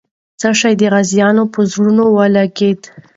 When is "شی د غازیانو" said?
0.59-1.43